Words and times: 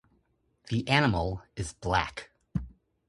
The 0.69 0.87
animal 0.87 1.43
is 1.55 1.73
black. 1.73 2.31